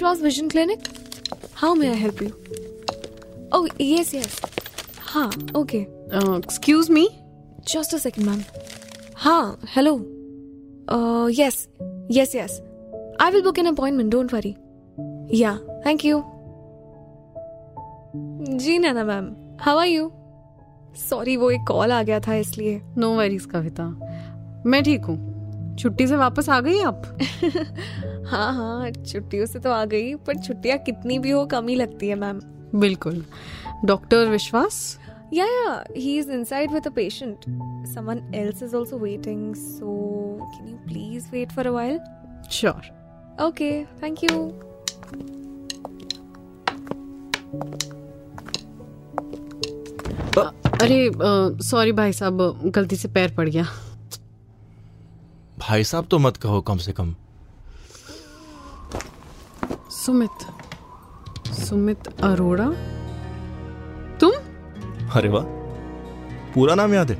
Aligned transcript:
Vishwas 0.00 0.20
vision 0.22 0.48
clinic 0.48 0.78
how 1.54 1.74
may 1.74 1.88
I 1.88 1.94
help 1.94 2.22
you 2.22 2.28
oh 3.58 3.68
yes 3.80 4.14
yes 4.14 4.40
हाँ 5.00 5.26
okay 5.56 5.78
excuse 5.78 6.90
me 6.90 7.08
just 7.68 7.94
a 7.94 7.98
second 7.98 8.26
ma'am 8.26 8.40
हाँ 9.14 9.60
hello 9.76 9.92
yes 11.30 11.68
yes 12.10 12.34
yes 12.34 12.60
I 13.20 13.30
will 13.30 13.42
book 13.42 13.58
an 13.58 13.66
appointment 13.66 14.10
don't 14.12 14.34
worry 14.34 14.54
yeah 15.42 15.54
thank 15.86 16.04
you 16.04 16.22
ji 18.56 18.78
Naina 18.78 19.04
ma'am 19.04 19.32
how 19.60 19.78
are 19.78 19.86
you 19.86 20.12
sorry 21.10 21.36
वो 21.36 21.50
एक 21.50 21.60
call 21.68 21.92
आ 21.92 22.02
गया 22.02 22.20
था 22.20 22.34
इसलिए। 22.34 22.80
No 22.98 23.16
worries 23.16 23.44
Kavita. 23.44 23.84
मैं 24.66 24.82
ठीक 24.82 25.04
हूँ। 25.04 25.29
छुट्टी 25.78 26.06
से 26.06 26.16
वापस 26.16 26.48
आ 26.48 26.60
गई 26.60 26.80
आप? 26.82 27.02
हाँ 28.30 28.52
हाँ 28.54 28.90
छुट्टियों 28.90 29.46
से 29.46 29.58
तो 29.58 29.70
आ 29.70 29.84
गई 29.84 30.14
पर 30.26 30.38
छुट्टियाँ 30.38 30.78
कितनी 30.78 31.18
भी 31.18 31.30
हो 31.30 31.44
कम 31.46 31.68
ही 31.68 31.74
लगती 31.74 32.08
है 32.08 32.14
मैम 32.14 32.40
बिल्कुल। 32.80 33.24
Doctor 33.84 34.26
Vishwas? 34.26 34.98
Yeah 35.34 35.44
yeah 35.46 35.84
he 35.96 36.18
is 36.18 36.30
inside 36.32 36.72
with 36.72 36.86
a 36.86 36.90
patient 36.90 37.44
someone 37.94 38.22
else 38.34 38.62
is 38.62 38.76
also 38.76 38.98
waiting 38.98 39.54
so 39.54 39.96
can 40.40 40.68
you 40.68 40.76
please 40.86 41.28
wait 41.32 41.52
for 41.52 41.66
a 41.66 41.70
while 41.70 41.98
sure 42.50 42.90
okay 43.46 43.70
thank 44.02 44.24
you 44.24 44.38
अरे 50.82 51.10
सॉरी 51.64 51.92
भाई 51.92 52.12
साहब 52.12 52.70
गलती 52.74 52.96
से 52.96 53.08
पैर 53.08 53.34
पड़ 53.34 53.48
गया। 53.48 53.64
भाई 55.60 55.84
साहब 55.84 56.06
तो 56.10 56.18
मत 56.18 56.36
कहो 56.36 56.60
कम 56.68 56.78
से 56.78 56.92
कम। 56.92 57.14
सुमित 59.90 60.46
सुमित 61.60 62.06
अरोड़ा? 62.24 62.66
तुम? 64.20 64.32
अरे 65.16 65.28
वाह 65.28 65.44
पूरा 66.54 66.74
नाम 66.74 66.94
याद 66.94 67.10
है। 67.10 67.16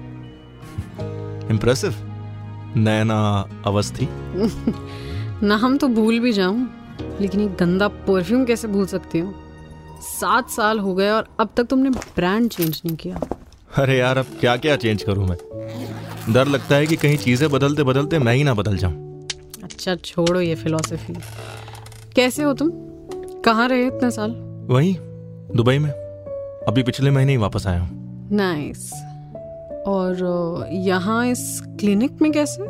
इम्प्रेसिव 1.50 1.94
नैना 2.76 3.18
अवस्थी। 3.66 4.08
नाम 5.46 5.76
तो 5.78 5.88
भूल 5.88 6.18
भी 6.20 6.32
जाऊँ 6.32 6.68
लेकिन 7.20 7.40
ये 7.40 7.46
गंदा 7.60 7.88
परफ्यूम 8.08 8.44
कैसे 8.44 8.68
भूल 8.68 8.86
सकती 8.86 9.18
हूँ? 9.18 9.34
सात 10.02 10.50
साल 10.50 10.78
हो 10.78 10.94
गए 10.94 11.10
और 11.10 11.28
अब 11.40 11.48
तक 11.56 11.64
तुमने 11.70 11.90
ब्रांड 11.90 12.48
चेंज 12.50 12.80
नहीं 12.86 12.96
किया। 12.96 13.20
अरे 13.82 13.98
यार 13.98 14.18
अब 14.18 14.26
क्या 14.40 14.56
क्या 14.56 14.76
चेंज 14.76 15.02
करूँ 15.02 15.26
मैं? 15.28 15.36
डर 16.28 16.48
लगता 16.48 16.74
है 16.74 16.86
कि 16.86 16.96
कहीं 16.96 17.16
चीज़ें 17.16 17.48
बदलते 17.50 17.82
बदलते 17.82 18.18
मैं 18.18 18.34
ही 18.34 18.44
ना 18.44 18.54
बदल 18.54 18.76
जाऊँ। 18.76 19.26
अच्छा 19.62 19.94
छोड़ो 19.94 20.40
ये 20.40 20.54
फिलॉसफी 20.54 21.14
कैसे 22.16 22.42
हो 22.42 22.52
तुम? 22.54 22.70
कहाँ 23.44 23.68
रहे 23.68 23.86
इतने 23.86 24.10
साल? 24.10 24.30
वहीं 24.70 24.94
दुबई 25.56 25.78
में। 25.78 25.90
अभी 26.68 26.82
पिछले 26.82 27.10
महीने 27.10 27.32
ही 27.32 27.38
वापस 27.38 27.66
आया 27.66 27.80
हूँ। 27.80 28.28
नाइस 28.32 28.90
और 29.86 30.68
यहाँ 30.72 31.26
इस 31.26 31.60
क्लिनिक 31.80 32.22
में 32.22 32.30
कैसे? 32.32 32.62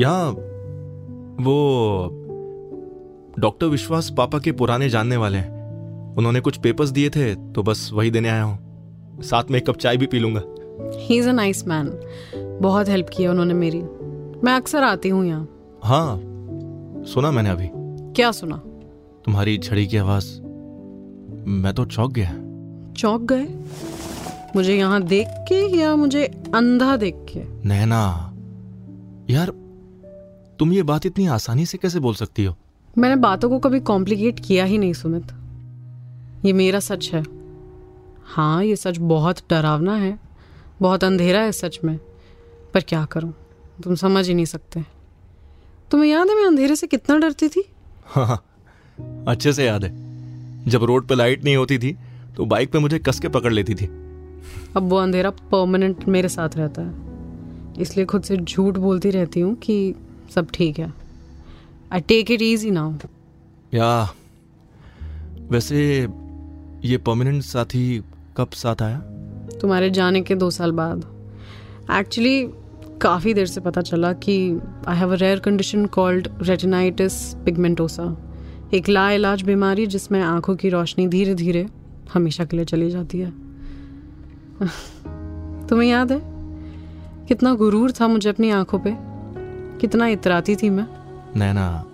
यहाँ 0.00 0.30
वो 1.40 2.08
डॉक्टर 3.38 3.66
विश्वास 3.66 4.10
पापा 4.10 4.38
के 4.38 4.52
पुराने 4.52 4.88
जानने 4.88 5.16
वाले 5.16 5.38
हैं। 5.38 6.14
उन्होंने 6.16 6.40
कुछ 6.40 6.56
पेपर्स 6.56 6.90
दिए 6.90 7.10
थे 7.10 7.34
तो 7.34 7.62
बस 7.62 7.90
वही 7.92 8.10
देने 8.10 8.28
आया 8.28 8.42
हूँ। 8.42 9.22
साथ 9.22 9.50
में 9.50 9.58
एक 9.58 9.66
कप 9.66 9.76
चाय 9.76 9.96
भी 9.96 10.06
पी 10.06 10.18
लूँगा। 10.18 10.42
He 10.98 11.18
is 11.18 11.28
a 11.28 11.32
nice 11.32 11.66
man 11.68 11.86
बहुत 12.62 12.88
हेल्प 12.88 13.06
किया 13.16 13.30
उन्होंने 13.30 13.54
मेरी। 13.54 13.82
मैं 14.44 14.52
अक्सर 14.52 14.82
आती 14.82 15.08
हूँ 15.08 15.26
यहाँ। 15.26 15.48
हाँ 15.84 16.20
सुना 17.06 17.30
मैंने 17.30 17.50
अभी। 17.50 17.68
क्या 18.12 18.32
सुना? 18.32 18.56
तुम्हारी 19.24 19.58
छड़ी 19.58 19.86
की 19.86 19.96
आवाज़ 19.96 20.40
मैं 21.48 21.72
तो 21.74 21.84
चौंक 21.84 22.12
गया। 22.12 22.30
चौक 22.92 23.22
गए? 23.22 23.48
मुझे 24.56 24.76
यहाँ 24.76 25.02
देख 25.02 25.26
के 25.28 25.78
या 25.78 25.96
मुझे 25.96 26.24
अंधा 26.54 26.96
देख 26.96 27.14
के? 27.14 27.68
नैना 27.68 28.28
यार 29.30 29.50
तुम 30.58 30.72
ये 30.72 30.82
बात 30.82 31.06
इतनी 31.06 31.26
आसानी 31.26 31.66
से 31.66 31.78
कैसे 31.78 32.00
बोल 32.00 32.14
सकती 32.14 32.44
हो? 32.44 32.54
मैंने 32.98 33.16
बातों 33.16 33.50
को 33.50 33.58
कभी 33.58 33.80
कॉम्प्लिकेट 33.80 34.40
किया 34.40 34.64
ही 34.64 34.78
नहीं 34.78 34.92
सुमित। 34.92 35.26
ये 36.44 36.52
मेरा 36.52 36.80
सच 36.80 37.10
है। 37.14 37.22
हाँ 38.24 38.64
ये 38.64 38.76
सच 38.76 38.98
बहुत 38.98 39.38
डरावना 39.50 39.94
है। 39.96 40.18
बहुत 40.80 41.04
अंधेरा 41.04 41.40
है 41.40 41.52
सच 41.52 41.78
में। 41.84 41.98
पर 42.74 42.80
क्या 42.80 43.04
करूँ? 43.04 43.32
तुम 43.84 43.94
समझ 43.94 44.26
ही 44.28 44.34
नहीं 44.34 44.44
सकते। 44.44 44.84
तुम्हें 45.90 46.10
याद 46.10 46.28
है 46.28 46.34
मैं 46.36 46.46
अंधेरे 46.46 46.76
से 46.76 46.86
कितना 46.86 47.16
डरती 47.18 47.48
थी? 47.48 47.64
हाँ 48.06 48.42
अच्छे 49.28 49.52
से 49.52 49.64
याद 49.64 49.84
है। 49.84 50.70
जब 50.70 50.84
रोड 50.84 51.06
पे 51.06 51.14
लाइट 51.14 51.44
नहीं 51.44 51.56
होती 51.56 51.78
थी 51.78 51.96
तो 52.36 52.44
बाइक 52.44 52.70
पे 52.72 52.78
मुझे 52.78 52.98
कस 52.98 53.18
के 53.20 53.28
पकड़ 53.28 53.52
लेती 53.52 53.74
थी। 53.74 53.86
अब 54.76 54.82
वो 54.82 54.96
अंधेरा 54.96 55.30
परमानेंट 55.30 56.04
मेरे 56.08 56.28
साथ 56.28 56.56
रहता 56.56 56.82
है। 56.82 57.80
इसलिए 57.80 58.06
खुद 58.06 58.22
से 58.22 58.36
झूठ 58.36 58.74
बोलती 58.74 59.10
रहती 59.10 59.40
हूँ 59.40 59.54
कि 59.54 59.94
सब 60.34 60.50
ठीक 60.50 60.78
है। 60.78 60.92
I 61.92 62.00
take 62.00 62.30
it 62.30 62.42
easy 62.42 62.70
now 62.70 62.92
yeah. 63.74 64.14
वैसे 65.50 66.08
ये 66.84 66.96
परमानेंट 66.98 67.42
साथी 67.42 68.02
कब 68.36 68.50
साथ 68.50 68.82
आया? 68.82 68.98
तुम्हारे 69.60 69.90
जाने 69.90 70.20
के 70.20 70.34
दो 70.34 70.50
साल 70.50 70.72
बाद। 70.72 71.04
एक्चुअली 71.90 72.42
काफ़ी 73.02 73.34
देर 73.34 73.46
से 73.46 73.60
पता 73.60 73.80
चला 73.80 74.12
कि 74.12 74.60
I 74.88 74.96
have 74.96 75.12
a 75.12 75.14
rare 75.14 75.38
condition 75.38 75.86
called 75.86 76.28
retinitis 76.42 77.34
pigmentosa 77.34 78.16
एक 78.74 78.88
लाइलाज 78.88 79.42
बीमारी 79.42 79.86
जिसमें 79.86 80.22
आँखों 80.22 80.56
की 80.56 80.68
रोशनी 80.68 81.08
धीरे 81.08 81.34
धीरे 81.34 81.66
हमेशा 82.14 82.44
के 82.44 82.56
लिए 82.56 82.64
चली 82.64 82.90
जाती 82.90 83.18
है। 83.18 83.30
तुम्हें 85.66 85.90
याद 85.90 86.12
है? 86.12 86.22
कितना 87.26 87.54
गुरूर 87.54 87.92
था 87.92 88.08
मुझे 88.08 88.30
अपनी 88.30 88.50
आँखों 88.50 88.78
पे? 88.78 88.96
कितना 89.80 90.06
इतराती 90.06 90.56
थी 90.56 90.70
मैं। 90.70 90.86
नैना 91.36 91.84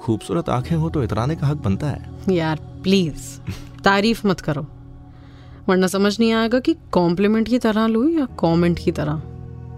खूबसूरत 0.00 0.48
आँखें 0.48 0.76
हो 0.76 0.90
तो 0.90 1.02
इतराने 1.02 1.36
का 1.36 1.46
हक 1.46 1.56
बनता 1.56 1.86
है। 1.86 2.10
यार 2.28 2.80
प्लीज़ 2.82 3.40
तारीफ़ 3.82 4.26
मत 4.26 4.40
करो। 4.40 4.66
वरना 5.68 5.86
समझ 5.86 6.20
नहीं 6.20 6.32
आएगा 6.32 6.60
कि 6.60 6.76
कॉम्प्लीमेंट 6.92 7.48
की 7.48 7.58
तरह 7.58 7.86
लूँ 7.86 8.10
या 8.10 8.24
कमेंट 8.24 8.80
की 8.84 8.92
तरह। 8.92 9.22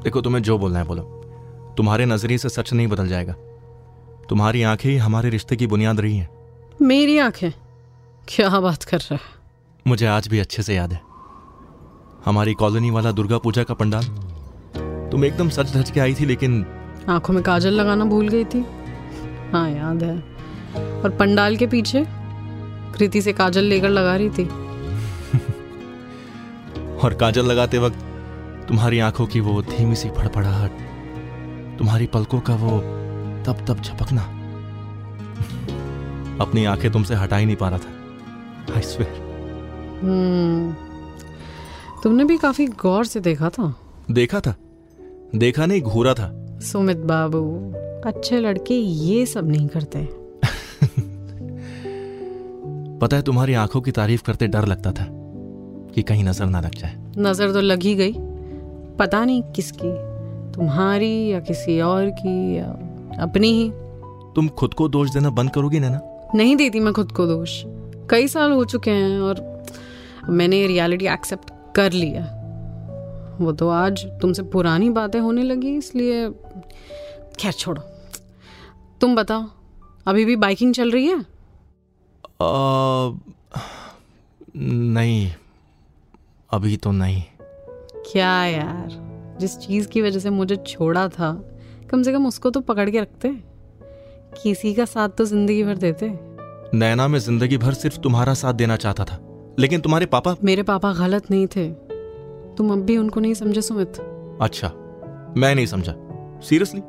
देखो 0.05 0.21
तुम्हें 0.21 0.43
जो 0.43 0.59
बोलना 0.59 0.79
है 0.79 0.85
बोलो। 0.85 1.03
तुम्हारे 1.77 2.07
नज़रिए 2.07 2.39
से 2.39 2.49
सच 2.49 2.73
नहीं 2.73 2.87
बदल 2.87 3.09
जाएगा। 3.09 3.33
तुम्हारी 4.29 4.63
आँखें 4.63 4.91
ही 4.91 4.97
हमारे 4.97 5.31
रिश्ते 5.31 5.57
की 5.57 5.67
बुनियाद 5.67 6.01
रही 6.01 6.17
हैं। 6.17 6.29
मेरी 6.83 7.19
आँखें? 7.19 7.53
क्या 8.29 8.61
बात 8.61 8.83
कर 8.83 8.99
रहा 8.99 9.15
है? 9.15 9.21
मुझे 9.87 10.07
आज 10.07 10.29
भी 10.29 10.39
अच्छे 10.39 10.63
से 10.63 10.75
याद 10.75 10.93
है। 10.93 11.01
हमारी 12.25 12.55
कॉलोनी 12.55 12.91
वाला 12.91 13.13
दुर्गा 13.13 13.39
पूजा 13.39 13.63
का 13.63 13.75
पंडाल। 13.75 14.05
तुम 15.11 15.25
एकदम 15.25 15.49
सच 15.49 15.73
धज 15.73 15.91
के 15.91 16.01
आई 16.01 16.15
थी 16.15 16.27
लेकिन 16.27 16.67
आँखों 17.09 17.35
में 17.35 17.43
काजल 17.43 17.71
लगाना 17.71 18.05
भूल 18.05 18.29
गई 18.29 18.45
थी। 18.45 18.65
हाँ 19.53 19.71
याद 19.71 20.03
है। 20.03 20.19
और 21.03 21.17
पंडाल 21.21 21.57
के 21.57 21.67
पीछे 21.67 22.07
कृति 22.97 23.23
से 23.23 23.33
काजल 23.33 23.65
लेकर 23.65 23.89
लगा 23.89 24.17
रही 24.17 24.31
थी। 24.31 24.45
और 27.03 27.15
काजल 27.15 27.47
लगाते 27.47 27.79
वक्त 27.79 27.97
तुम्हारी 28.73 28.99
आँखों 28.99 29.27
की 29.27 29.41
वो 29.41 29.61
धीमी 29.63 29.95
सी 29.97 30.09
फड़फड़ाहट 30.09 30.77
तुम्हारी 31.79 32.07
पलकों 32.07 32.39
का 32.41 32.55
वो 32.55 32.79
तब 33.47 33.65
तब 33.69 33.81
झपकना। 33.83 34.23
अपनी 36.41 36.65
आँखें 36.65 36.91
तुमसे 36.93 37.15
हटा 37.15 37.37
ही 37.37 37.47
नहीं 37.47 37.57
पा 37.57 37.69
रहा 37.69 37.79
था 37.79 38.75
आई 38.75 38.83
स्वेयर 38.83 39.19
हम्म 40.03 40.73
तुमने 42.03 42.25
भी 42.25 42.39
काफ़ी 42.39 42.67
गौर 42.83 43.05
से 43.05 43.21
देखा 43.21 43.51
था। 43.51 43.75
देखा 44.11 44.41
था 44.41 44.55
देखा 45.37 45.67
नहीं 45.67 45.83
घूरा 45.83 46.15
था। 46.15 46.33
सुमित 46.63 47.05
बाबू 47.13 47.45
अच्छे 48.07 48.41
लड़के 48.41 48.75
ये 48.75 49.27
सब 49.27 49.51
नहीं 49.51 49.69
करते। 49.69 50.09
पता 52.99 53.17
है 53.17 53.23
तुम्हारी 53.23 53.55
आँखों 53.59 53.81
की 53.81 53.93
तारीफ़ 53.93 54.23
करते 54.23 54.47
डर 54.49 54.67
लगता 54.67 54.93
था 54.93 55.07
कि 55.95 56.03
कहीं 56.03 56.25
नज़र 56.25 56.47
ना 56.47 56.61
लग 56.61 56.75
जाए। 56.75 56.97
नज़र 57.19 57.53
तो 57.53 57.61
लग 57.61 57.83
ही 57.83 57.95
गई। 57.95 58.15
पता 58.99 59.25
नहीं 59.25 59.43
किसकी 59.43 59.93
तुम्हारी 60.53 61.33
या 61.33 61.41
किसी 61.41 61.81
और 61.81 62.11
की 62.11 62.57
या 62.57 62.67
अपनी 63.23 63.49
ही। 63.49 63.71
तुम 64.35 64.49
खुद 64.49 64.75
को 64.75 64.89
दोष 64.89 65.11
देना 65.11 65.31
बंद 65.31 65.51
करोगी 65.51 65.81
नैना? 65.81 66.01
नहीं 66.35 66.57
देती 66.57 66.81
मैं 66.81 66.93
खुद 66.93 67.13
को 67.13 67.27
दोष। 67.27 67.63
कई 68.11 68.29
साल 68.29 68.53
हो 68.53 68.65
चुके 68.65 68.91
हैं 68.91 69.19
और 69.21 69.65
मैंने 70.29 70.57
ये 70.57 70.67
रियलिटी 70.67 71.07
एक्सेप्ट 71.07 71.51
कर 71.77 71.93
लिया। 71.93 72.39
वो 73.41 73.53
तो 73.53 73.69
आज 73.69 74.05
तुमसे 74.21 74.43
पुरानी 74.43 74.91
बातें 74.91 75.21
होने 75.21 75.43
लगी 75.43 75.77
इसलिए 75.77 76.31
खैर 77.41 77.53
छोड़ो। 77.53 77.83
तुम 79.01 79.15
बताओ 79.17 79.45
अभी 80.07 80.25
भी 80.25 80.37
बाइकिंग 80.37 80.75
चल 80.75 80.91
रही 80.91 81.07
है? 81.07 81.19
आ, 81.19 83.11
नहीं 84.57 85.33
अभी 86.53 86.77
तो 86.77 86.93
नहीं। 86.93 87.23
क्या 88.05 88.31
यार? 88.47 89.37
जिस 89.41 89.57
चीज़ 89.59 89.89
की 89.89 90.03
वजह 90.03 90.19
से 90.19 90.31
मुझे 90.31 90.57
छोड़ा 90.57 91.09
था 91.09 91.33
कम 91.91 92.03
से 92.03 92.13
कम 92.13 92.27
उसको 92.27 92.51
तो 92.51 92.61
पकड़ 92.61 92.89
के 92.91 93.01
रखते। 93.01 93.29
किसी 94.43 94.73
का 94.75 94.85
साथ 94.85 95.09
तो 95.09 95.25
ज़िंदगी 95.25 95.63
भर 95.65 95.77
देते। 95.77 96.09
नैना 96.75 97.09
में 97.09 97.19
ज़िंदगी 97.19 97.57
भर 97.59 97.75
सिर्फ़ 97.75 97.99
तुम्हारा 97.99 98.35
साथ 98.35 98.55
देना 98.55 98.77
चाहता 98.77 99.05
था 99.05 99.19
लेकिन 99.59 99.81
तुम्हारे 99.81 100.07
पापा? 100.07 100.35
मेरे 100.45 100.63
पापा 100.63 100.93
गलत 100.93 101.31
नहीं 101.31 101.47
थे। 101.47 101.69
तुम 102.57 102.73
अब 102.73 102.79
भी 102.79 102.97
उनको 102.97 103.21
नहीं 103.21 103.35
समझे 103.35 103.63
सुमित। 103.63 103.99
अच्छा 104.41 104.69
मैं 105.37 105.55
नहीं 105.55 105.67
समझा। 105.67 105.95
सीरियसली 106.41 106.81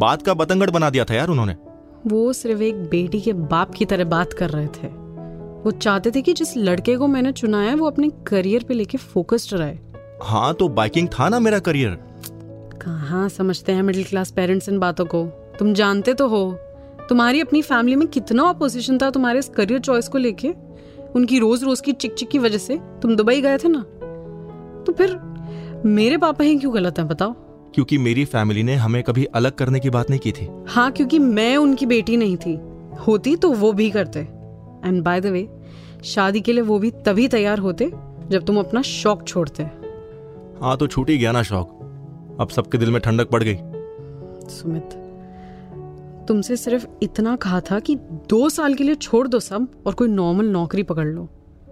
बात 0.00 0.22
का 0.22 0.34
बतंगड़ 0.34 0.70
बना 0.70 0.90
दिया 0.90 1.04
था 1.04 1.14
यार 1.14 1.28
उन्होंने। 1.28 1.56
वो 2.06 2.32
सिर्फ़ 2.32 2.62
एक 2.62 2.82
बेटी 2.84 3.20
के 3.20 3.32
बाप 3.32 3.74
की 3.74 3.84
तरह 3.84 4.04
बात 4.04 4.32
कर 4.32 4.50
रहे 4.50 4.66
थे। 4.66 4.88
वो 5.62 5.70
चाहते 5.72 6.10
थे 6.10 6.22
कि 6.22 6.32
जिस 6.32 6.56
लड़के 6.56 6.96
को 6.96 7.06
मैंने 7.06 7.32
चुना 7.32 7.62
है 7.62 7.74
वो 7.74 7.86
अपने 7.86 8.10
करियर 8.26 8.64
पे 8.64 8.74
लेके 8.74 8.98
फोकस्ड 8.98 9.54
रहे। 9.54 9.78
हाँ 10.22 10.54
तो 10.54 10.68
बाइकिंग 10.68 11.08
था 11.08 11.28
ना 11.28 11.38
मेरा 11.38 11.58
करियर? 11.58 11.90
कहाँ 12.82 13.28
समझते 13.28 13.72
हैं 13.72 13.82
मिडिल 13.82 14.04
क्लास 14.04 14.30
पेरेंट्स 14.30 14.68
इन 14.68 14.78
बातों 14.78 15.04
को? 15.04 15.24
तुम 15.58 15.74
जानते 15.74 16.14
तो 16.14 16.28
हो। 16.28 16.58
तुम्हारी 17.08 17.40
अपनी 17.40 17.62
फैमिली 17.62 17.96
में 17.96 18.08
कितना 18.08 18.42
ऑपोजिशन 18.42 18.98
था 18.98 19.10
तुम्हारे 19.10 19.38
इस 19.38 19.48
करियर 19.48 19.80
चॉइस 19.80 20.08
को 20.08 20.18
लेके? 20.18 20.52
उनकी 21.14 21.38
रोज 21.38 21.64
रोज 21.64 21.80
की 21.80 21.92
चिक 21.92 22.14
चिक 22.14 22.28
की 22.28 22.38
वजह 22.38 22.58
से? 22.58 22.78
तुम 23.02 23.16
दुबई 23.16 23.40
गए 23.40 23.58
थे 23.58 23.68
ना? 23.68 23.80
तो 24.86 24.92
फिर 24.92 25.16
मेरे 25.86 26.16
पापा 26.16 26.44
ही 26.44 26.58
क्यों 26.58 26.74
गलत 26.74 26.98
हैं 26.98 27.08
बताओ? 27.08 27.32
क्योंकि 27.74 27.98
मेरी 27.98 28.24
फैमिली 28.24 28.62
ने 28.62 28.74
हमें 28.74 29.02
कभी 29.02 29.24
अलग 29.24 29.52
करने 29.52 29.80
की 29.80 29.90
बात 29.90 30.10
नहीं 30.10 30.20
की 30.20 30.32
थी। 30.32 30.48
हाँ 30.68 30.90
क्योंकि 30.92 31.18
मैं 31.18 31.56
उनकी 31.56 31.86
बेटी 31.86 32.16
नहीं 32.16 32.36
थी। 32.36 32.58
होती 33.06 33.36
तो 33.36 33.52
वो 33.52 33.72
भी 33.72 33.90
करते। 33.90 34.20
एंड 34.84 35.02
बाय 35.02 35.20
द 35.20 35.26
वे 35.26 35.48
शादी 36.04 36.40
के 36.40 36.52
लिए 36.52 36.62
वो 36.62 36.78
भी 36.78 36.90
तभी 36.90 37.28
तैयार 37.28 37.58
होते 37.58 37.92
जब 38.30 38.44
तुम 38.46 38.58
अपना 38.58 38.82
शौक 38.82 39.26
छोड़ते। 39.28 39.85
हाँ 40.62 40.76
तो 40.76 40.86
छूट 40.86 41.10
ही 41.10 41.18
गया 41.18 41.32
ना 41.32 41.42
शौक। 41.42 42.36
अब 42.40 42.48
सबके 42.48 42.78
दिल 42.78 42.90
में 42.90 43.00
ठंडक 43.02 43.30
पड़ 43.30 43.42
गई। 43.42 43.56
सुमित 44.50 45.02
तुमसे 46.28 46.56
सिर्फ़ 46.56 46.86
इतना 47.02 47.36
कहा 47.36 47.60
था 47.60 47.78
कि 47.80 47.94
दो 48.30 48.48
साल 48.48 48.74
के 48.74 48.84
लिए 48.84 48.94
छोड़ 48.94 49.28
दो 49.28 49.40
सब 49.40 49.68
और 49.86 49.94
कोई 49.94 50.08
नॉर्मल 50.08 50.46
नौकरी 50.46 50.82
पकड़ 50.82 51.06
लो। 51.06 51.28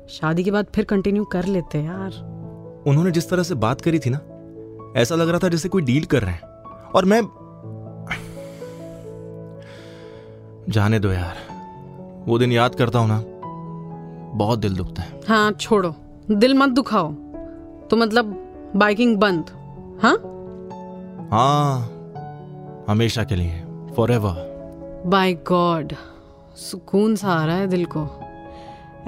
शादी 0.09 0.45
के 0.45 0.51
बाद 0.51 0.67
फिर 0.75 0.85
कंटिन्यू 0.85 1.25
कर 1.25 1.45
लेते 1.45 1.79
हैं 1.79 1.85
यार। 1.85 2.83
उन्होंने 2.87 3.11
जिस 3.11 3.29
तरह 3.31 3.43
से 3.43 3.55
बात 3.55 3.81
करी 3.81 3.99
थी 3.99 4.11
ना 4.11 4.21
ऐसा 5.01 5.15
लग 5.15 5.29
रहा 5.29 5.39
था 5.39 5.49
जैसे 5.49 5.69
कोई 5.69 5.83
डील 5.83 6.05
कर 6.05 6.23
रहे 6.23 6.33
हैं। 6.33 6.41
और 6.95 7.05
मैं 7.05 7.21
जाने 10.69 10.99
दो 10.99 11.09
यार। 11.09 11.37
वो 12.29 12.39
दिन 12.39 12.53
याद 12.53 12.75
करता 12.75 12.99
हूँ 12.99 13.09
ना 13.09 13.23
बहुत 14.39 14.59
दिल 14.59 14.77
दुखता 14.77 15.03
है। 15.03 15.21
हाँ 15.29 15.53
छोड़ो। 15.53 15.95
दिल 16.31 16.55
मत 16.55 16.69
दुखाओ। 16.69 17.13
तो 17.91 17.97
मतलब 17.97 18.41
बाइकिंग 18.77 19.17
बंद 19.17 19.51
हाँ? 20.03 20.17
हाँ 21.33 21.91
हमेशा 22.89 23.25
के 23.25 23.37
लिए 23.37 23.63
फॉर 23.97 24.13
एवर 24.13 25.03
बाय 25.07 25.33
गॉड 25.35 25.93
सुकून 26.57 27.17
सा 27.17 27.29
आ 27.29 27.45
रहा 27.45 27.57
है 27.57 27.67
दिल 27.67 27.85
को। 27.97 28.07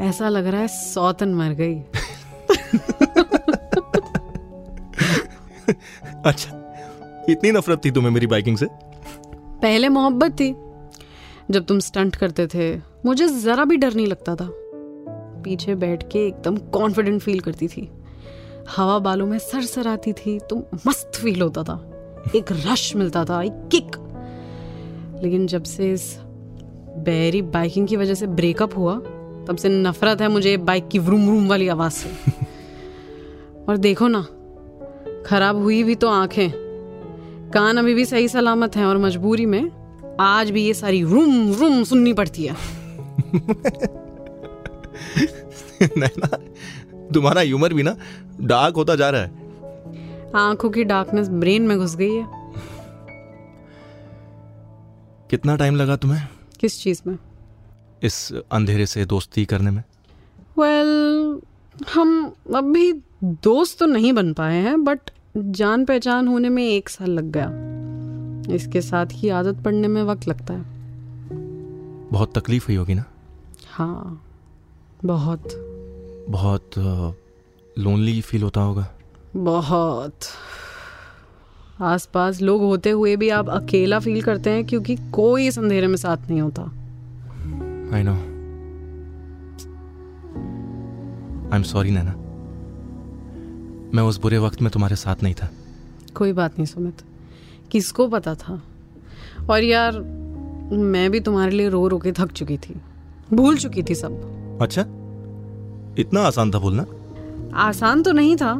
ऐसा 0.02 0.28
लग 0.28 0.46
रहा 0.46 0.60
है 0.60 0.68
सौतन 0.68 1.34
मर 1.34 1.52
गई। 1.52 1.74
अच्छा 6.26 6.62
इतनी 7.28 7.50
नफरत 7.52 7.84
थी 7.84 7.90
तुम्हें 7.90 8.10
मेरी 8.12 8.26
बाइकिंग 8.26 8.56
से? 8.56 8.66
पहले 9.62 9.88
मोहब्बत 9.88 10.32
थी 10.32 10.52
जब 11.50 11.64
तुम 11.64 11.78
स्टंट 11.78 12.16
करते 12.16 12.46
थे 12.46 12.76
मुझे 13.06 13.28
जरा 13.28 13.64
भी 13.64 13.76
डर 13.76 13.94
नहीं 13.94 14.06
लगता 14.06 14.34
था। 14.34 14.48
पीछे 15.44 15.74
बैठ 15.74 16.02
के 16.12 16.26
एकदम 16.26 16.56
कॉन्फिडेंट 16.56 17.20
फील 17.22 17.40
करती 17.40 17.68
थी। 17.68 17.88
हवा 18.68 18.98
बालों 18.98 19.26
में 19.26 19.38
सर 19.38 19.62
सर 19.62 19.88
आती 19.88 20.12
थी 20.12 20.38
तो 20.38 20.66
मस्त 20.86 21.12
फील 21.14 21.42
होता 21.42 21.62
था। 21.62 21.90
एक 22.36 22.52
रश 22.52 22.96
मिलता 22.96 23.24
था 23.24 23.42
एक 23.42 23.52
किक 23.52 23.96
लेकिन 25.22 25.46
जब 25.46 25.62
से 25.62 25.92
इस 25.92 26.18
बैरी 26.98 27.42
बाइकिंग 27.42 27.88
की 27.88 27.96
वजह 27.96 28.14
से 28.14 28.26
ब्रेकअप 28.26 28.76
हुआ 28.76 28.94
तब 29.48 29.56
से 29.56 29.68
नफरत 29.68 30.20
है 30.20 30.28
मुझे 30.28 30.56
बाइक 30.56 30.88
की 30.88 30.98
व्रूम 30.98 31.24
व्रूम 31.24 31.48
वाली 31.48 31.68
आवाज़ 31.68 31.92
से। 31.92 32.10
और 33.68 33.76
देखो 33.76 34.08
ना 34.08 34.26
खराब 35.26 35.56
हुई 35.56 35.82
भी 35.82 35.94
तो 35.94 36.08
आँखें। 36.08 36.50
कान 37.54 37.76
अभी 37.76 37.94
भी 37.94 38.04
सही 38.04 38.28
सलामत 38.28 38.76
हैं 38.76 38.86
और 38.86 38.98
मजबूरी 38.98 39.46
में 39.46 39.70
आज 40.20 40.50
भी 40.50 40.64
ये 40.64 40.74
सारी 40.74 41.02
रूम 41.02 41.52
रूम 41.52 41.84
सुननी 41.84 42.12
पड़ती 42.12 42.46
है। 42.46 42.56
तुम्हारा 47.14 47.40
ह्यूमर 47.40 47.74
भी 47.74 47.82
ना 47.82 47.96
डार्क 48.40 48.76
होता 48.76 48.96
जा 48.96 49.10
रहा 49.10 49.20
है। 49.20 49.46
आँखों 50.36 50.70
की 50.70 50.84
डार्कनेस 50.84 51.28
ब्रेन 51.28 51.62
में 51.62 51.78
घुस 51.78 51.96
गई 51.96 52.14
है। 52.14 52.26
कितना 55.30 55.56
टाइम 55.56 55.76
लगा 55.76 55.96
तुम्हें? 55.96 56.28
किस 56.60 56.82
चीज़ 56.82 57.02
में? 57.06 57.18
इस 58.02 58.32
अंधेरे 58.52 58.86
से 58.86 59.04
दोस्ती 59.04 59.44
करने 59.44 59.70
में। 59.70 59.82
वेल 60.58 61.40
well, 61.40 61.92
हम 61.94 62.34
अभी 62.54 62.92
दोस्त 63.24 63.78
तो 63.78 63.86
नहीं 63.86 64.12
बन 64.12 64.32
पाए 64.32 64.56
हैं 64.56 64.84
बट 64.84 65.00
जान 65.36 65.84
पहचान 65.84 66.28
होने 66.28 66.48
में 66.48 66.68
एक 66.68 66.88
साल 66.88 67.10
लग 67.10 67.36
गया। 67.36 67.48
इसके 68.54 68.80
साथ 68.80 69.06
ही 69.12 69.28
आदत 69.28 69.64
पड़ने 69.64 69.88
में 69.88 70.02
वक्त 70.02 70.28
लगता 70.28 70.54
है। 70.54 70.64
बहुत 72.08 72.38
तकलीफ़ 72.38 72.66
हुई 72.66 72.76
होगी 72.76 72.94
ना? 72.94 73.04
हाँ 73.70 74.24
बहुत। 75.04 75.65
बहुत 76.28 76.70
लोनली 77.78 78.20
फील 78.20 78.42
होता 78.42 78.60
होगा। 78.60 78.88
बहुत। 79.36 80.12
आसपास 81.80 82.40
लोग 82.42 82.62
होते 82.62 82.90
हुए 82.90 83.16
भी 83.16 83.28
आप 83.28 83.48
अकेला 83.48 83.98
फील 83.98 84.22
करते 84.22 84.50
हैं 84.50 84.66
क्योंकि 84.66 84.96
कोई 84.96 85.46
इस 85.46 85.58
अंधेरे 85.58 85.86
में 85.86 85.96
साथ 85.96 86.30
नहीं 86.30 86.40
होता। 86.40 86.62
I 87.96 88.02
know 88.02 88.14
I 91.52 91.58
am 91.58 91.62
sorry 91.62 91.90
Naina 91.90 92.14
मैं 93.94 94.02
उस 94.02 94.20
बुरे 94.20 94.38
वक्त 94.38 94.62
में 94.62 94.70
तुम्हारे 94.72 94.96
साथ 94.96 95.22
नहीं 95.22 95.34
था। 95.34 95.50
कोई 96.14 96.32
बात 96.32 96.52
नहीं 96.52 96.66
सुमित। 96.66 97.02
किसको 97.70 98.08
पता 98.08 98.34
था? 98.34 98.62
और 99.50 99.62
यार 99.62 100.00
मैं 100.72 101.10
भी 101.10 101.20
तुम्हारे 101.20 101.50
लिए 101.50 101.68
रो 101.68 101.88
रो 101.88 101.98
के 101.98 102.12
थक 102.12 102.32
चुकी 102.32 102.58
थी। 102.58 102.80
भूल 103.32 103.56
चुकी 103.56 103.82
थी 103.82 103.94
सब। 103.94 104.58
अच्छा? 104.62 104.82
इतना 105.98 106.20
आसान 106.22 106.50
था 106.50 106.58
बोलना? 106.58 106.84
आसान 107.60 108.02
तो 108.02 108.12
नहीं 108.12 108.36
था 108.36 108.54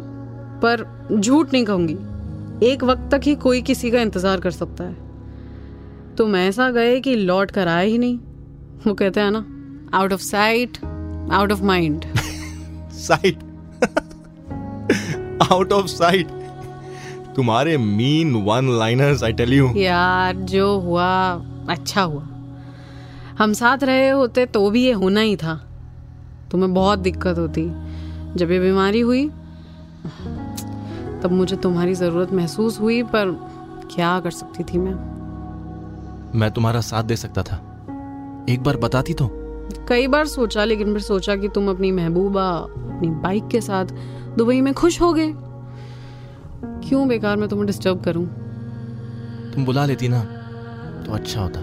पर 0.62 0.84
झूठ 1.12 1.52
नहीं 1.52 1.64
कहूँगी। 1.64 1.96
एक 2.66 2.84
वक्त 2.84 3.08
तक 3.12 3.20
ही 3.24 3.34
कोई 3.36 3.60
किसी 3.62 3.90
का 3.90 4.00
इंतज़ार 4.00 4.40
कर 4.40 4.50
सकता 4.50 4.84
है। 4.84 6.14
तुम 6.16 6.36
ऐसा 6.36 6.70
गए 6.70 7.00
कि 7.00 7.14
लौट 7.16 7.50
कर 7.50 7.68
आए 7.68 7.86
ही 7.86 7.98
नहीं। 7.98 8.18
वो 8.86 8.94
कहते 8.94 9.20
हैं 9.20 9.30
ना 9.30 9.44
out 9.94 10.12
of 10.12 10.20
sight 10.20 10.78
out 11.32 11.52
of 11.52 11.62
mind 11.64 12.04
sight 12.98 13.38
out 15.42 15.72
of 15.72 15.86
sight 15.86 16.28
तुम्हारे 17.36 17.76
mean 17.78 18.34
one 18.44 18.68
liners 18.78 19.22
I 19.24 19.32
tell 19.32 19.52
you 19.52 19.72
यार 19.76 20.34
जो 20.52 20.78
हुआ 20.80 21.10
अच्छा 21.68 22.02
हुआ। 22.02 22.22
हम 23.38 23.52
साथ 23.52 23.84
रहे 23.84 24.08
होते 24.08 24.46
तो 24.46 24.68
भी 24.70 24.84
ये 24.84 24.92
होना 24.94 25.20
ही 25.20 25.36
था। 25.36 25.60
तुम्हें 26.50 26.72
बहुत 26.74 26.98
दिक्कत 26.98 27.38
होती। 27.38 27.64
जब 28.36 28.50
ये 28.50 28.58
बीमारी 28.60 29.00
हुई 29.00 29.28
तब 31.22 31.32
मुझे 31.32 31.56
तुम्हारी 31.56 31.94
ज़रूरत 31.94 32.32
महसूस 32.32 32.80
हुई 32.80 33.02
पर 33.04 33.30
क्या 33.94 34.18
कर 34.20 34.30
सकती 34.32 34.64
थी 34.64 34.78
मैं? 34.78 34.94
मैं 36.34 36.50
तुम्हारा 36.50 36.80
साथ 36.82 37.04
दे 37.04 37.16
सकता 37.16 37.42
था। 37.42 37.56
एक 38.48 38.62
बार 38.62 38.76
बताती 38.76 39.14
तो। 39.14 39.28
कई 39.88 40.06
बार 40.06 40.26
सोचा 40.26 40.64
लेकिन 40.64 40.92
फिर 40.92 41.02
सोचा 41.02 41.36
कि 41.36 41.48
तुम 41.48 41.70
अपनी 41.70 41.90
महबूबा 41.92 42.48
अपनी 42.48 43.08
बाइक 43.22 43.48
के 43.48 43.60
साथ 43.60 43.86
दुबई 44.36 44.60
में 44.60 44.72
खुश 44.74 45.00
हो 45.00 45.12
गए। 45.12 45.32
क्यों 46.88 47.06
बेकार 47.08 47.36
मैं 47.36 47.48
तुम्हें 47.48 47.66
डिस्टर्ब 47.66 48.02
करूँ? 48.04 48.26
तुम 49.54 49.64
बुला 49.64 49.84
लेती 49.86 50.08
ना 50.08 50.20
तो 51.06 51.12
अच्छा 51.12 51.40
होता। 51.40 51.60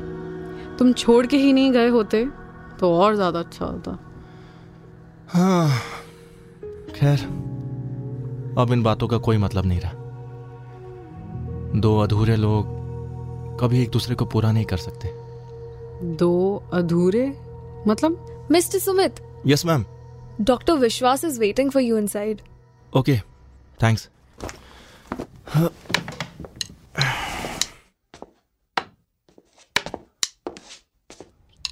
तुम 0.78 0.92
छोड़ 0.94 1.26
के 1.26 1.38
ही 1.38 1.54
नहीं 1.54 1.72
गए 1.72 1.88
होते 1.90 2.26
तो 2.80 2.94
और 2.94 3.16
ज़्यादा 3.16 3.40
अच्छा 3.40 3.66
होता। 3.66 3.98
हाँ 5.30 5.70
खैर 6.96 7.20
अब 8.60 8.72
इन 8.74 8.84
बातों 8.84 9.08
का 9.08 9.18
कोई 9.28 9.38
मतलब 9.38 9.66
नहीं 9.66 9.80
रहा 9.80 10.02
दो 11.82 11.98
अधूरे 12.00 12.36
लोग 12.36 13.58
कभी 13.62 13.82
एक 13.82 13.90
दूसरे 13.92 14.16
को 14.16 14.26
पूरा 14.26 14.52
नहीं 14.52 14.66
कर 14.66 14.78
सकते 14.78 15.10
दो 16.18 16.32
अधूरे 16.74 17.26
मतलब 17.88 18.48
Mr. 18.52 18.80
Sumit, 18.86 19.20
yes 19.48 19.66
ma'am 19.66 19.86
Dr. 20.50 20.76
Vishwas 20.84 21.24
is 21.24 21.40
waiting 21.40 21.72
for 21.72 21.82
you 21.82 21.98
inside. 22.04 22.42
Okay 22.94 23.18
thanks 23.84 24.10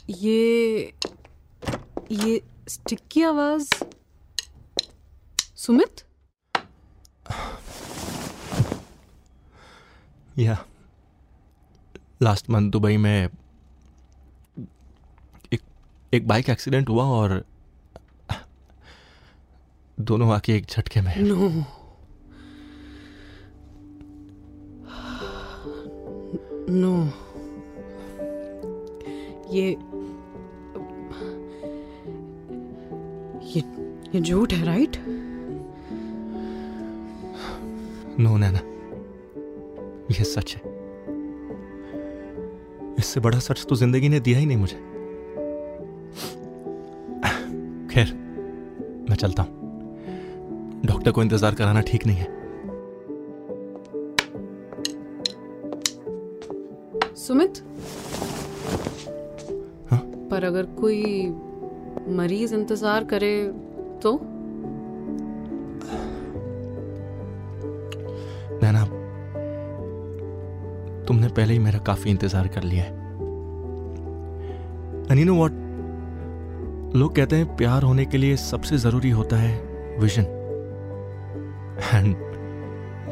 ये 0.10 0.93
ये 2.12 2.41
स्टिक 2.72 3.00
की 3.12 3.24
आवाज़। 3.24 3.70
सुमित? 5.56 6.04
या 10.40 10.58
लास्ट 12.22 12.50
मंथ 12.50 12.72
दुबई 12.72 12.98
में 12.98 13.30
एक 15.54 15.62
एक 16.13 16.28
बाइक 16.28 16.50
एक्सीडेंट 16.50 16.90
हुआ 16.90 17.04
और 17.04 17.46
दोनों 20.00 20.34
आके 20.34 20.56
एक 20.56 20.66
झटके 20.66 21.01
में 21.01 21.16
नो 21.18 21.50
नो 26.74 26.96
ये 29.54 29.90
ये 34.13 34.20
झूठ 34.22 34.53
है 34.53 34.65
राइट 34.65 34.98
नो 38.20 38.38
नैना 38.38 38.60
यह 40.12 40.24
सच 40.24 40.56
है। 40.56 40.62
इससे 43.00 43.20
बड़ा 43.20 43.39
सच 43.39 43.65
तो 43.70 43.75
ज़िंदगी 43.75 44.10
ने 44.10 44.20
दिया 44.20 44.39
ही 44.39 44.46
नहीं 44.46 44.58
मुझे। 44.58 44.75
खैर 47.94 48.13
मैं 49.10 49.15
चलता 49.15 49.44
हूँ। 49.44 50.82
डॉक्टर 50.86 51.12
को 51.12 51.22
इंतज़ार 51.24 51.56
कराना 51.56 51.82
ठीक 51.82 52.06
नहीं 52.08 52.18
है। 52.18 52.30
सुमित? 57.18 57.63
हाँ? 59.91 60.00
पर 60.32 60.44
अगर 60.44 60.65
कोई 60.80 61.27
मरीज़ 62.18 62.56
इंतज़ार 62.56 63.03
करे 63.03 63.34
तो? 64.01 64.20
नैना 68.63 68.84
तुमने 71.08 71.27
पहले 71.27 71.53
ही 71.53 71.60
मेरा 71.60 71.79
काफ़ी 71.79 72.12
इंतज़ार 72.12 72.48
कर 72.48 72.63
लिया 72.63 72.84
है। 72.84 72.91
एंड 75.12 75.20
यू 75.20 75.25
नो 75.25 75.36
व्हाट 75.36 75.51
लोग 76.96 77.15
कहते 77.15 77.36
हैं 77.36 77.55
प्यार 77.55 77.84
होने 77.84 78.05
के 78.05 78.17
लिए 78.17 78.38
सबसे 78.38 78.77
ज़रूरी 78.77 79.10
होता 79.10 79.38
है 79.38 79.62
विजन 80.00 80.24
एंड 81.96 82.15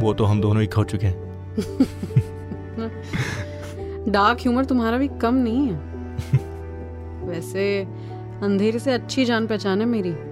वो 0.02 0.14
तो 0.14 0.24
हम 0.24 0.42
दोनों 0.42 0.62
ही 0.62 0.68
खो 0.68 0.84
चुके 0.84 1.08
हैं। 1.08 1.30
डार्क 4.10 4.38
ह्यूमर 4.42 4.66
तुम्हारा 4.66 4.98
भी 4.98 5.08
कम 5.08 5.36
नहीं 5.36 5.68
है। 5.68 5.76
वैसे 7.28 7.88
अंधेरे 8.44 8.80
से 8.80 8.92
अच्छी 8.92 9.26
जान 9.26 9.48
पहचान 9.48 9.80
है 9.80 9.86
मेरी। 9.86 10.29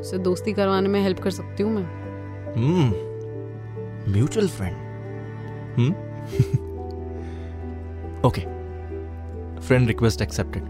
उसे 0.00 0.18
दोस्ती 0.18 0.52
करवाने 0.52 0.88
में 0.88 1.00
हेल्प 1.02 1.20
कर 1.20 1.30
सकती 1.30 1.62
हूँ 1.62 1.72
मैं। 1.72 1.86
Mutual 4.12 4.48
friend 4.48 4.76
hmm 5.78 5.92
okay 8.24 8.40
friend 9.60 9.86
request 9.88 10.22
accepted 10.22 10.62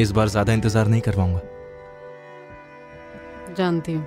इस 0.00 0.10
बार 0.12 0.28
ज़्यादा 0.28 0.52
इंतज़ार 0.52 0.86
नहीं 0.88 1.00
करवाऊँगा। 1.00 1.40
जानती 3.54 3.92
हूँ। 3.92 4.06